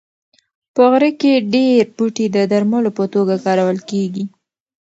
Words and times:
په 0.75 0.81
غره 0.91 1.11
کې 1.21 1.33
ډېر 1.53 1.83
بوټي 1.97 2.25
د 2.35 2.37
درملو 2.51 2.91
په 2.97 3.03
توګه 3.13 3.35
کارول 3.45 3.79
کېږي. 3.89 4.25